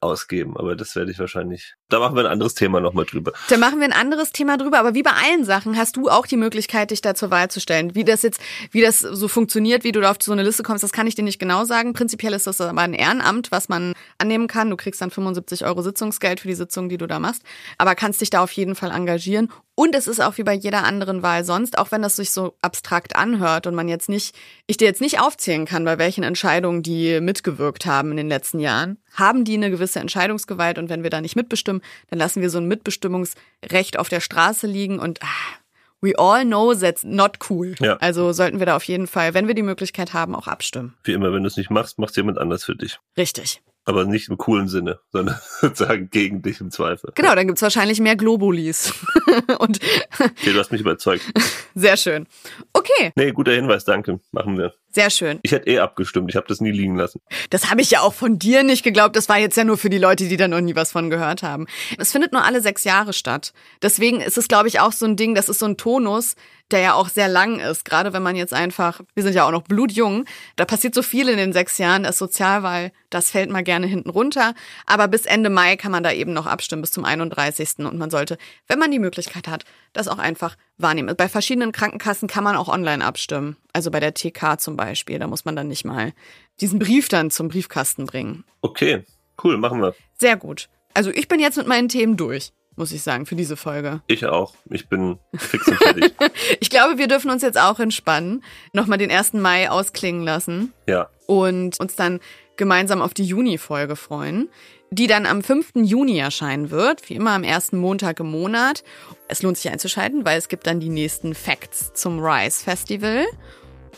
[0.00, 1.74] ausgeben, aber das werde ich wahrscheinlich.
[1.88, 3.32] Da machen wir ein anderes Thema nochmal drüber.
[3.48, 6.26] Da machen wir ein anderes Thema drüber, aber wie bei allen Sachen hast du auch
[6.26, 7.94] die Möglichkeit, dich da zur Wahl zu stellen.
[7.94, 10.84] Wie das jetzt, wie das so funktioniert, wie du da auf so eine Liste kommst,
[10.84, 11.92] das kann ich dir nicht genau sagen.
[11.92, 14.70] Prinzipiell ist das aber ein Ehrenamt, was man annehmen kann.
[14.70, 17.42] Du kriegst dann 75 Euro Sitzungsgeld für die Sitzung, die du da machst,
[17.78, 19.50] aber kannst dich da auf jeden Fall engagieren.
[19.78, 22.56] Und es ist auch wie bei jeder anderen Wahl sonst, auch wenn das sich so
[22.62, 24.34] abstrakt anhört und man jetzt nicht,
[24.66, 28.58] ich dir jetzt nicht aufzählen kann, bei welchen Entscheidungen die mitgewirkt haben in den letzten
[28.58, 32.48] Jahren, haben die eine gewisse Entscheidungsgewalt und wenn wir da nicht mitbestimmen, dann lassen wir
[32.48, 35.58] so ein Mitbestimmungsrecht auf der Straße liegen und ah,
[36.00, 37.74] we all know that's not cool.
[37.78, 37.98] Ja.
[37.98, 40.94] Also sollten wir da auf jeden Fall, wenn wir die Möglichkeit haben, auch abstimmen.
[41.04, 42.98] Wie immer, wenn du es nicht machst, macht jemand anders für dich.
[43.18, 43.60] Richtig.
[43.86, 47.12] Aber nicht im coolen Sinne, sondern sozusagen gegen dich im Zweifel.
[47.14, 48.92] Genau, dann gibt's wahrscheinlich mehr Globulis.
[49.58, 49.78] und
[50.18, 51.22] Okay, du hast mich überzeugt.
[51.74, 52.26] sehr schön.
[52.72, 54.20] Okay, Nee, guter Hinweis, danke.
[54.32, 54.74] Machen wir.
[54.96, 55.40] Sehr schön.
[55.42, 57.20] Ich hätte eh abgestimmt, ich habe das nie liegen lassen.
[57.50, 59.14] Das habe ich ja auch von dir nicht geglaubt.
[59.14, 61.42] Das war jetzt ja nur für die Leute, die da noch nie was von gehört
[61.42, 61.66] haben.
[61.98, 63.52] Es findet nur alle sechs Jahre statt.
[63.82, 66.34] Deswegen ist es, glaube ich, auch so ein Ding, das ist so ein Tonus,
[66.70, 67.84] der ja auch sehr lang ist.
[67.84, 70.24] Gerade wenn man jetzt einfach, wir sind ja auch noch blutjung,
[70.56, 74.10] da passiert so viel in den sechs Jahren, das Sozialwahl, das fällt mal gerne hinten
[74.10, 74.54] runter.
[74.86, 77.80] Aber bis Ende Mai kann man da eben noch abstimmen, bis zum 31.
[77.80, 79.64] Und man sollte, wenn man die Möglichkeit hat,
[79.96, 81.14] das auch einfach wahrnehmen.
[81.16, 83.56] Bei verschiedenen Krankenkassen kann man auch online abstimmen.
[83.72, 86.12] Also bei der TK zum Beispiel, da muss man dann nicht mal
[86.60, 88.44] diesen Brief dann zum Briefkasten bringen.
[88.60, 89.04] Okay,
[89.42, 89.94] cool, machen wir.
[90.18, 90.68] Sehr gut.
[90.94, 94.00] Also ich bin jetzt mit meinen Themen durch, muss ich sagen, für diese Folge.
[94.06, 94.54] Ich auch.
[94.70, 96.14] Ich bin fix und fertig.
[96.60, 99.34] Ich glaube, wir dürfen uns jetzt auch entspannen, nochmal den 1.
[99.34, 101.08] Mai ausklingen lassen ja.
[101.26, 102.20] und uns dann
[102.56, 104.48] gemeinsam auf die Juni-Folge freuen,
[104.90, 105.72] die dann am 5.
[105.74, 108.84] Juni erscheinen wird, wie immer am ersten Montag im Monat.
[109.28, 113.24] Es lohnt sich einzuschalten, weil es gibt dann die nächsten Facts zum Rise Festival.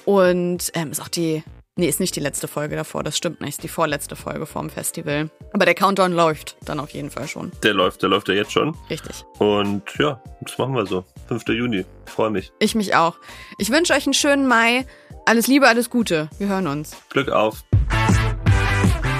[0.05, 1.43] Und ähm, ist auch die,
[1.77, 4.71] nee, ist nicht die letzte Folge davor, das stimmt nicht, ist die vorletzte Folge vorm
[4.71, 5.29] Festival.
[5.53, 7.53] Aber der Countdown läuft dann auf jeden Fall schon.
[7.63, 8.75] Der läuft, der läuft ja jetzt schon.
[8.89, 9.25] Richtig.
[9.39, 11.05] Und ja, das machen wir so.
[11.29, 11.47] 5.
[11.49, 11.85] Juni.
[12.07, 12.53] Freue mich.
[12.59, 13.19] Ich mich auch.
[13.59, 14.87] Ich wünsche euch einen schönen Mai.
[15.27, 16.31] Alles Liebe, alles Gute.
[16.39, 16.97] Wir hören uns.
[17.11, 17.65] Glück auf.